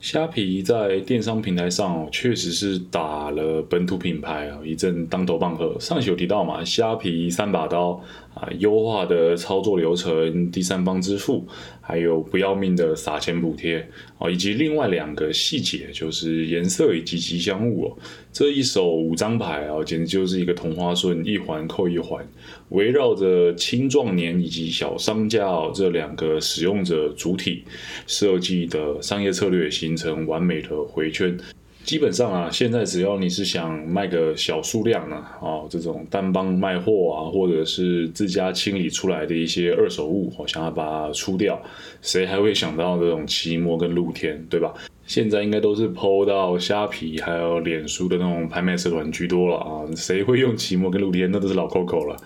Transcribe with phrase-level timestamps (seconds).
[0.00, 5.78] 虾皮在电商平台上，确实是打了本土品牌啊一阵当头棒喝。
[5.78, 8.00] 上期有提到嘛，虾皮三把刀
[8.34, 11.46] 啊，优化的操作流程、第三方支付，
[11.80, 13.88] 还有不要命的撒钱补贴
[14.18, 17.98] 哦，以及另外两个细节，就是颜色以及吉祥物哦。
[18.32, 22.24] 这一手五张牌啊，简直就是一个同花顺，一环扣一环，
[22.68, 27.64] 围绕着青壮年以及小商家哦这两个使用者主体
[28.06, 29.70] 设计的商业策略。
[29.70, 31.38] 形成完美的回圈。
[31.84, 41.60] 基本上啊，现在只要你是想卖个小数量呢，哦，这种单帮卖货啊，或者是自家清理出来的一些二手物，我想要把它出掉，
[42.00, 44.72] 谁还会想到这种期末跟露天，对吧？
[45.06, 51.28] 现在应该都是抛到虾皮还有脸书的那种拍卖社团居多了啊，谁会用期末跟露天？
[51.32, 52.16] 那都是老 Coco 了。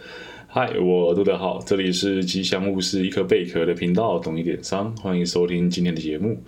[0.46, 6.38] 嗨，我杜德浩，这里是吉祥物是一颗贝壳的频道，懂一点商，欢迎收听今天的节目。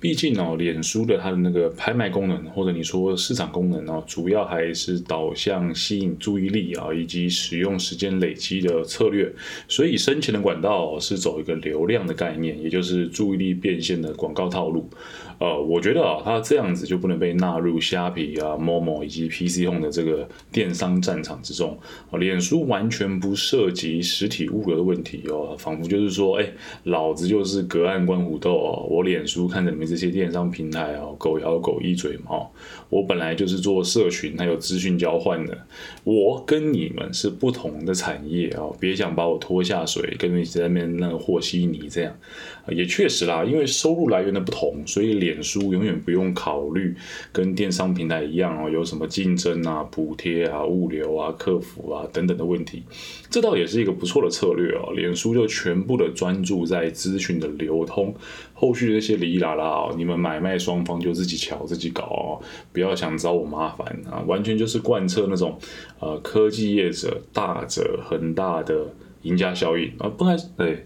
[0.00, 9.32] 毕竟哦，脸书的它的那个拍卖功能，或者你说市场功能哦，主要还是导向吸引注意力啊，以及使用时间累积的策略。
[9.66, 14.88] 所以生钱的管道是走一个流量的概念，也就是注意力变现的广告套路。
[15.40, 21.78] 呃，我觉得啊，它这样子就不能被纳入虾皮啊、Momo 以及 PC Home 的这个电商战场之中。
[22.18, 26.48] 脸书完全不涉及实体物流的问题哦，仿佛就是说，哎，
[26.84, 32.52] 老子就是隔岸观虎斗哦，我脸书看着你们这些电商平台哦，狗咬狗一嘴毛，
[32.88, 35.58] 我本来就是做社群还有资讯交换的，
[36.04, 42.14] 我跟你们是不同的产业哦，别想把我拖下水，跟你在那边那个和稀泥这样。
[42.68, 46.94] 也确实啦，因为收入来源的不同，所以脸书永远不用考虑
[47.32, 52.82] 跟电商平台一样哦，有什么竞争啊、补贴啊、物流啊、客服啊等等的问题。
[53.30, 54.92] 这倒也是一个不错的策略哦。
[54.94, 58.14] 脸书就全部的专注在资讯的流通，
[58.60, 62.42] 后续那些哩啦啦哦，你们买卖双方就自己瞧自己搞哦，
[62.72, 65.56] 不要想找我麻烦啊，完全就是贯彻那种
[66.00, 70.84] 呃科技业者大者恒大的赢家效应啊，不该对。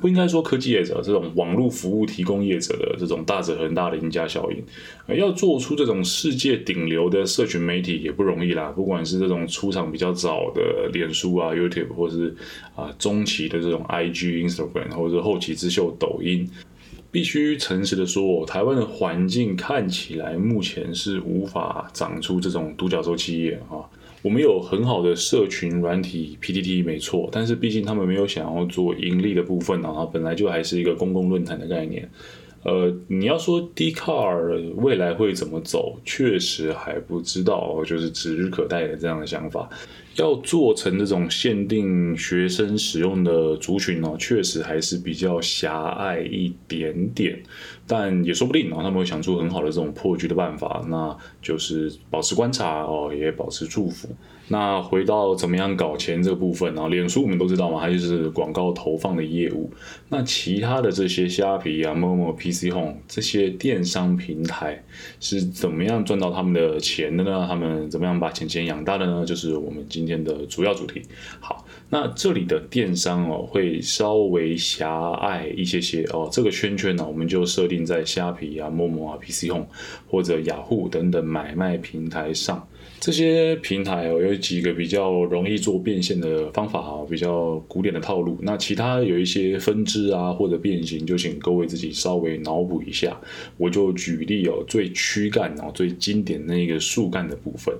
[0.00, 8.72] 不应该说科技业者这种网络服务提供业者的这种大者恒大的赢家效应，要做出这种世界顶流的社群媒体也不容易啦。
[8.74, 12.34] 不管是这种出场比较早的脸书啊、YouTube，或是
[12.74, 16.50] 啊中期的这种 IG、Instagram，或者是后起之秀抖音，
[17.12, 23.84] 必须诚实的说，台湾的环境看起来目前是无法长出这种独角兽企业啊。
[24.22, 32.08] 我们有很好的社群软体 PTT 没错，但是毕竟他们没有想要做盈利的部分啊，本来就还是一个公共论坛的概念。
[32.64, 39.68] 呃，你要说 d c a r 未来会怎么走，确实还不知道，就是指日可待的这样的想法。
[40.16, 47.42] 要做成这种限定学生使用的族群呢，确实还是比较狭隘一点点，
[47.86, 54.06] 但也说不定哦，他们会想出很好的这种破局的办法，那就是保持观察哦，也保持祝福。
[54.52, 59.72] 那回到怎么样搞钱这个部分啊，脸书我们都知道嘛，它就是广告投放的业务。
[60.10, 64.84] 那其他的这些虾皮啊、某某 PC Home 这些电商平台
[65.20, 67.46] 是怎么样赚到他们的钱的呢？
[67.48, 69.24] 他们怎么样把钱钱养大的呢？
[69.24, 71.00] 就是我们今天的主要主题。
[71.40, 79.68] 好，那这里的电商哦会稍微狭隘一些些哦，这个圈圈呢我们就设定在虾皮啊、某某啊、PC Home
[80.10, 82.68] 或者雅虎等等买卖平台上。
[83.02, 88.38] 这些平台哦，有几个比较容易做变现的方法哦，比较古典的套路。
[88.42, 93.20] 那其他有一些分支啊，或者变形，就请各位自己稍微脑补一下。
[93.56, 97.74] 我就举例哦，最躯干哦，最经典那个树干的部分。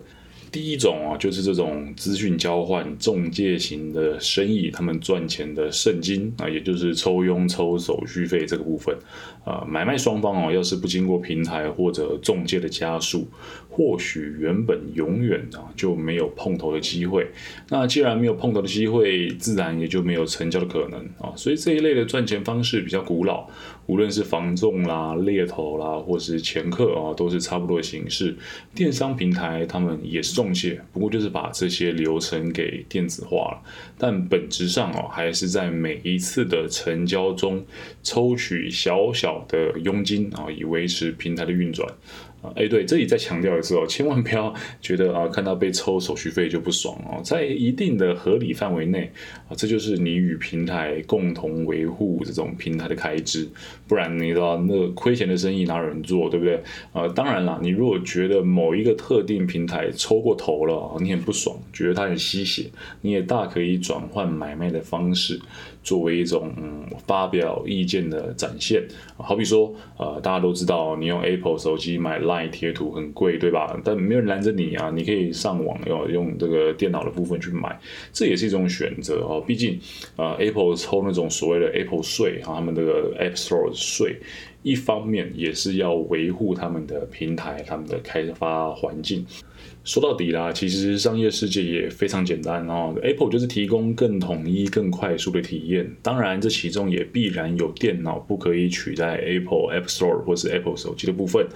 [0.52, 8.94] 第一种啊，就是这种资讯交换中介型的生意，他们赚钱的圣经啊，也就是抽佣抽手续费这个部分
[9.46, 13.26] 啊，买卖双方哦，要是不经过平台或者中介的加速，
[13.70, 17.26] 或许原本永远啊就没有碰头的机会。
[17.70, 21.32] 那既然没有碰头的机会，自然也就没有成交的可能啊。
[21.34, 23.48] 所以这一类的赚钱方式比较古老。
[23.86, 28.34] 无论是房仲啦、猎头啦，或是掮客啊，都是差不多的形式。
[28.72, 33.62] 电商平台他们也是中介，不过就是把这些流程给电子化了。
[33.96, 37.64] 但本质上哦，还是在每一次的成交中
[38.02, 41.88] 抽取小小的佣金啊，以维持平台的运转。
[42.42, 49.10] 啊，哎，对，这里再强调一次哦，千万不要觉得啊，看到被抽手续费就不爽哦，在一定的合理范围内
[49.48, 53.48] 啊，这就是你与平台共同维护这种平台的开支，
[53.86, 56.60] 不然你知道那亏钱的生意哪有人做，对不对？
[56.92, 62.64] 呃，当然啦，你如果觉得某一个特定平台抽过头了，你很不爽，觉得它很吸血，
[63.02, 65.40] 你也大可以转换买卖的方式。
[65.82, 68.82] 作为一种嗯发表意见的展现，
[69.16, 73.76] 好比说，呃，大家都知道你用 Apple 手机买 Line 贴图很贵，对吧？
[73.84, 77.78] 但没有人拦着你啊，你可以上网要用这个电脑的部分去买，
[78.12, 79.42] 这也是一种选择哦。
[79.46, 79.78] 毕竟，
[80.16, 84.16] 呃，Apple 抽那种所谓的 Apple 税啊，他们这个 App Store 税，
[84.62, 89.26] 一方面也是要维护他们的平台、他们的开发环境。
[89.84, 92.94] 说到底啦，其实商业世界也非常简单哦。
[93.02, 95.90] Apple 就是提供更统一、更快速的体验。
[96.02, 101.46] 当然，这其中也必然有电脑不可以取代 Apple App Store 或是 Apple 手机的部分，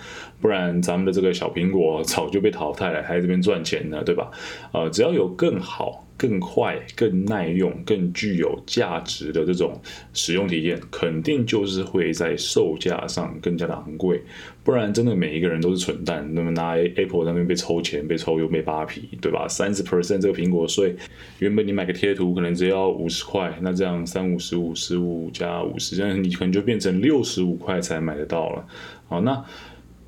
[0.41, 4.31] 不然咱们的这个小苹果早就被淘汰了，还在这边赚钱呢，对吧？
[4.73, 6.06] 呃，只要有更好。
[6.17, 9.81] 更快、更耐用、更具有价值的这种
[10.15, 14.23] 使用体验，肯定就是会在售价上更加的昂贵。
[14.65, 19.47] 不然，真的每一个人都是蠢蛋，那么拿 Apple 那边被抽钱、被抽又被扒皮，对吧？
[19.47, 20.97] 三十 percent 这个苹果税，
[21.39, 28.67] 原本你买个贴图可能只要五十块，那这样三五十五十五加五十，这样你可能就变成六十五块才买得到了。
[29.07, 29.45] 好，那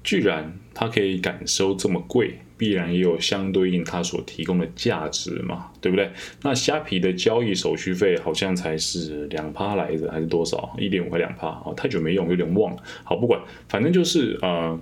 [0.02, 2.38] 居然他可以敢收这么贵。
[2.56, 6.10] 必然也有相对应他所提供的价值嘛，对不对？
[6.42, 10.74] 那虾皮的交易手续费好像才是两趴来着，还是多少？
[10.76, 12.82] 一点五块两趴哦，太久没用，有点忘了。
[13.04, 14.78] 好，不管，反正就是呃。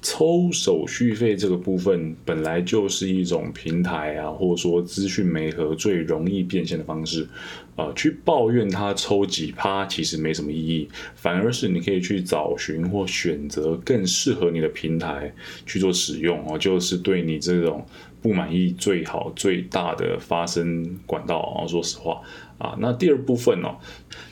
[0.00, 7.26] 抽手续费这个部分本来就是一种平台啊，或者说资讯媒合最容易变现的方式，
[7.76, 15.32] 啊，去抱怨它抽几趴其实没什么意义，反而是你可以去找寻或选择更适合你的平台
[15.66, 17.84] 去做使用哦，就是对你这种
[18.22, 22.20] 不满意最好最大的发声管道啊，说实话。
[22.58, 23.76] 啊，那第二部分哦，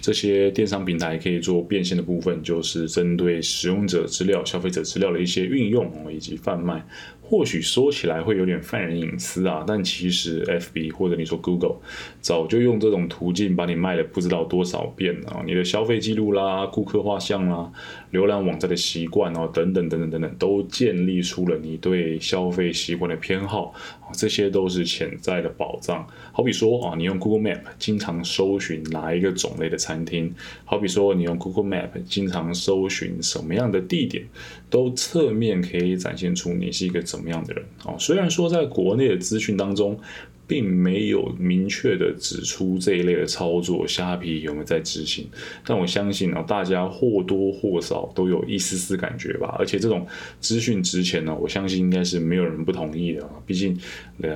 [0.01, 6.85] 这些电商平台可以做变现的部分，就是针对使用者资料、消费者资料的一些运用以及贩卖。
[7.29, 11.75] 或许说起来会有点犯人隐私啊，但其实 F B 或者你说 Google
[12.21, 17.73] 早就用这种途径把你卖了不知道多少遍了，你的消费记录啦、顾客画像啦、
[18.17, 26.07] 浏览网站的习惯哦，等等等等等等，都建立出了你对消费习惯的偏好啊，这些都是潜在的保障。
[26.33, 30.35] 好比说啊，你用 Google Map 经常搜寻哪一个种类的餐厅，
[30.65, 34.25] 好比说你用 Google Map 经常搜寻什么样的地点，
[34.69, 36.97] 都侧面可以展现出你是一个。
[37.07, 37.95] 怎么样的人哦？
[37.99, 40.01] 虽然说在国内的资讯当中。
[40.47, 45.27] 并没有明确的指出这一类的操作，虾皮有没有在执行？
[45.65, 49.57] 但我相信呢，大家或多或少都有一丝丝感觉吧。
[49.59, 50.07] 而且这种
[50.41, 53.31] 资讯值钱呢，我相信应该是没有人不同意的啊。
[53.45, 53.77] 毕竟，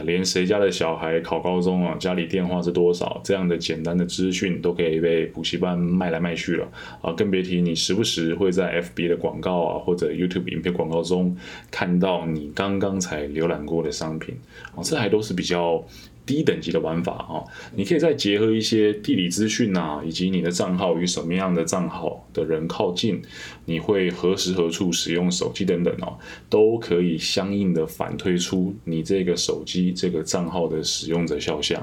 [0.05, 6.69] 连谁家的小孩考高中啊，家里电话是多少，这样的简单的资讯都可以被补习班卖来卖去了
[7.01, 7.13] 啊！
[7.13, 11.37] 更别提你时不时会在 FB 的广告啊，或者 YouTube 影片广告中
[11.71, 14.35] 看到你刚刚才浏览过的商品
[14.75, 15.85] 啊，这还都是比较。
[16.27, 17.43] 低等级的玩法啊，
[17.75, 23.21] 你可以再结合一些地理资讯啊，以及你的账号与什么样的账号的人靠近，
[23.65, 26.17] 你会何时何处使用手机等等哦，
[26.49, 31.81] 都可以相应的反推出你这个手机这个账号的使用者肖像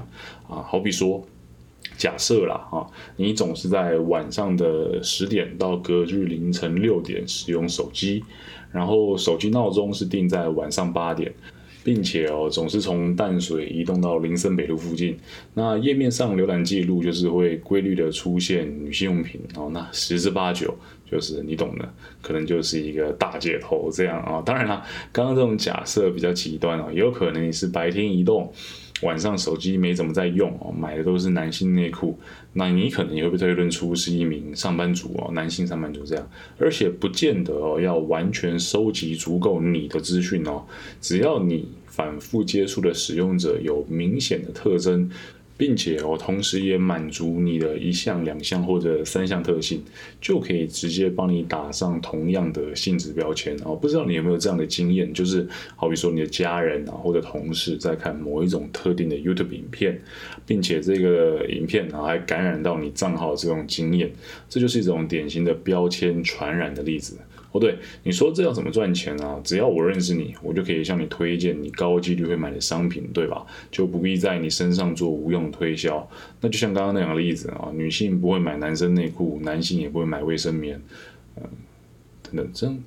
[0.47, 0.61] 啊。
[0.61, 1.25] 好比说，
[1.97, 2.87] 假设啦啊，
[3.17, 8.23] 你总是在晚上的十点到隔日凌晨六点使用手机，
[8.71, 11.33] 然后手机闹钟是定在晚上八点。
[11.87, 15.17] 并且哦，总是从淡水移动到林森北路附近。
[15.53, 19.69] 那页面上浏览记录就是会规律的出现女性用品哦。
[19.71, 20.77] 那十之八九
[21.09, 21.89] 就是你懂的，
[22.21, 24.41] 可能就是一个大姐头这样啊。
[24.45, 28.51] 当然了，刚刚这种假设比较极端哦，也有可能你是白天移动，
[29.01, 32.17] 晚上手机没怎么在用哦，买的都是男性内裤，
[32.53, 36.29] 那你可能也会被推论出是一名上班族哦，男性上班族这样。
[36.57, 40.63] 而且不见得哦，要完全收集足够你的资讯哦，
[41.01, 41.69] 只要你。
[41.97, 45.09] 反复接触的使用者有明显的特征，
[45.57, 49.83] 并且哦，同时也满足你的一项、两项或者三项特性，
[50.21, 53.75] 就可以直接帮你打上同样的性质标签哦。
[53.75, 55.11] 不知道你有没有这样的经验？
[55.13, 59.99] 就是好比说你的家人啊或者同事在看某一种特定的 YouTube 影片，
[60.45, 64.11] 并且这个影片啊还感染到你账号这种经验，
[64.47, 67.17] 这就是一种典型的标签传染的例子。
[67.51, 69.39] 哦，对，你说这要怎么赚钱啊？
[69.43, 73.45] 只要我认识你，我就可以向你推荐你高几率会买的商品，对吧？
[73.71, 76.07] 就不必在你身上做无用推销。
[76.41, 80.81] 那就像刚刚那两个例子啊，女性不会买男生内裤，男性也不会买卫生棉，
[81.37, 81.43] 嗯，
[82.23, 82.77] 等等，这样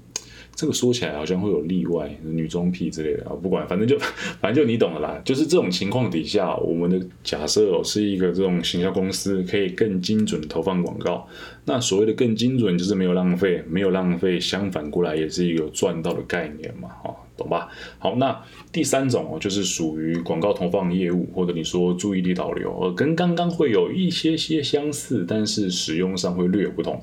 [0.55, 5.21] 这个说起来好像会有例外，女装癖之类的啊，不管，反正就反正就你懂的啦。
[5.25, 11.27] 就是这种情况底下，我们的假设哦是一个这种行销公司可以更精准投放广告。
[11.65, 17.69] 那所谓的更精准，就是没有浪费，没有浪费，相反过来也是一个赚到的概念嘛，哈，懂吧？
[17.99, 18.39] 好，那
[18.73, 27.01] 第三种哦，就是属于广告投放业务，或者你说注意力导流，呃，跟刚刚会有一些些相似，但是使用上会略有不同。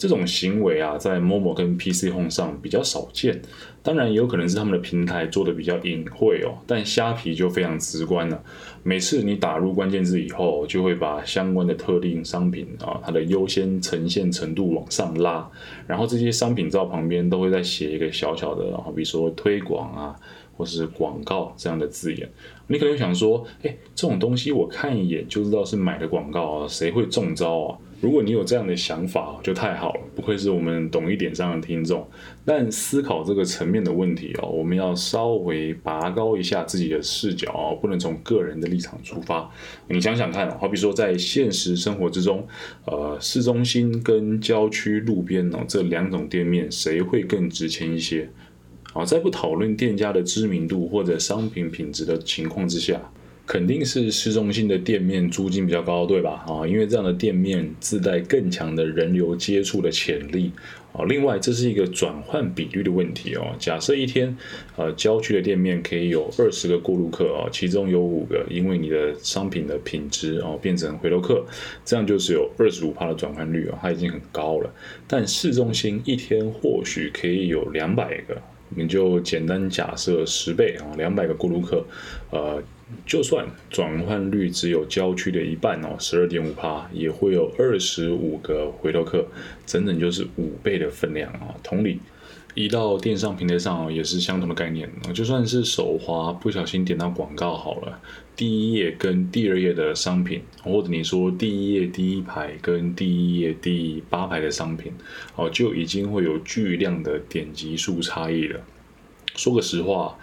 [0.00, 3.42] 这种行为啊，在 Momo 跟 PC Home 上比较少见，
[3.82, 6.56] 当然也有可能是他们的平台做的比较隐晦哦。
[6.66, 8.42] 但虾皮就非常直观了，
[8.82, 15.46] 每次你打入关键字以后，就会把相关的特定商品啊，它的优先呈现程度往上拉，
[15.86, 20.16] 然后这些商品照旁边都会再写一个小小的，好比如说推广啊，
[20.60, 22.28] 或是广告这样的字眼。
[22.66, 27.78] 你可能想说，哎，这种东西我看一眼就知道是买的广告啊，谁会中招啊？
[28.02, 32.06] 如果你有这样的想法，就太好了，不愧是我们懂一点上的听众。
[32.44, 39.50] 但思考这个层面的问题哦，我们要稍微拔高一下自己的视角哦，不能从个人的立场出发。
[39.88, 42.46] 你想想看，好比说在现实生活之中，
[42.84, 48.30] 呃，市中心跟郊区路边哦，这两种店面谁会更值钱一些？
[48.92, 53.00] 啊，在不讨论店家的知名度或者商品品质的情况之下。
[53.46, 56.44] 肯定是市中心的店面租金比较高，对吧？
[56.46, 60.52] 啊，因为这样的店面自带更强的人流接触的潜力。
[60.92, 63.52] 啊，另外这是一个转换比率的问题哦。
[63.58, 64.36] 假设一天，
[64.76, 71.44] 呃，郊区的店面可以有二十个过路客哦，其中有五个因为你的商品的品质哦变成回头客，
[71.84, 74.72] 这样就是有二十五帕的转换率哦，它已经很高了。
[75.08, 81.84] 但市中心一天或许可以有两百个，我们就简单假设十倍啊，两百个过路客，
[82.30, 82.62] 呃。
[83.06, 89.24] 就算转换率只有郊区的一半哦，十二点五趴，也会有二十五个回头客，
[89.64, 91.54] 整整就是五倍的分量啊。
[91.62, 92.00] 同理，
[92.54, 94.90] 移到电商平台上，也是相同的概念。
[95.14, 98.00] 就算是手滑不小心点到广告好了，
[98.34, 104.92] 第一页跟第二页的商品，或者你说第一页第一排跟第一页第八排的商品，
[105.36, 108.60] 哦，就已经会有巨量的点击数差异了。
[109.36, 110.18] 说个实话。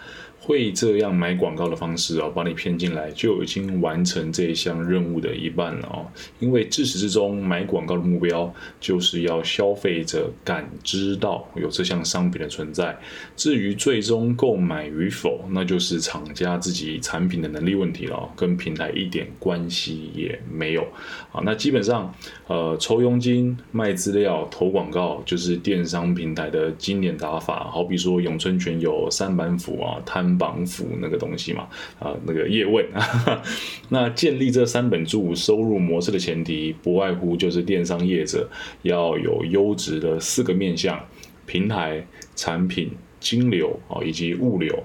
[0.48, 6.06] 会这样买广告的方式哦，把你骗进来，就已经完成这一项任务的一半了哦。
[6.40, 8.50] 因为自始至终买广告的目标
[8.80, 12.98] 就是要消费者感知到有这项商品的存在。
[13.36, 20.80] 至于最终购买与否，那就是厂家自己产品的能力问题了，跟平台一点关系也没有
[21.30, 21.42] 啊。
[21.44, 22.10] 那基本上，
[22.46, 27.64] 呃，抽佣金、卖资料、投广告，就是电商平台的经典打法。
[27.70, 30.37] 好比说咏春拳有三板斧啊，摊。
[30.38, 31.68] 绑缚那个东西嘛，
[31.98, 32.86] 啊，那个叶问，
[33.90, 38.48] 那建立这三本柱收入模式的前提，不外乎就是电商业者
[38.82, 40.98] 要有优质的四个面向：
[41.44, 44.84] 平台、产品、金流啊，以及物流。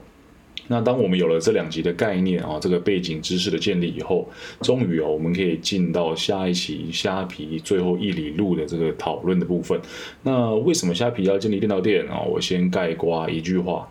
[0.70, 4.30] 那当我们有了这两级的概念啊，这个背景知识的建立以后，
[4.62, 9.78] 终于哦，我们可以进到下一期虾皮最后一里路的这个讨论的部分。
[10.24, 12.22] 那为什么虾皮要建立电脑店啊？
[12.22, 13.88] 我先概括一句话。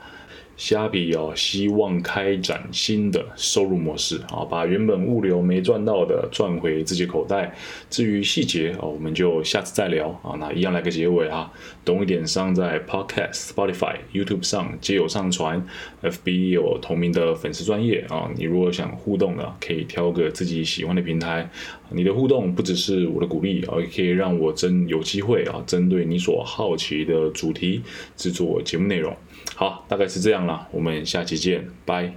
[0.63, 7.53] 虾皮哦，希望开展新的收入模式啊，把原本物流没赚到的赚回自己口袋。
[7.91, 10.37] 至于细节哦，我们就下次再聊啊。
[10.39, 11.53] 那一样来个结尾哈，
[11.85, 15.67] 懂一点商在 Podcast、Spotify、YouTube 上皆有上传
[16.01, 18.31] ，FB 有同名的粉丝专业啊。
[18.37, 21.51] 你如果想互动的，可以挑个自己喜欢的平台。
[21.91, 27.83] 你的互动不只是我的鼓励啊，也可以让我真有机会啊，针对你所好奇的主题
[28.17, 29.13] 制作节目内容。
[29.55, 32.13] 好，大概是这样啦，我们下期见，拜。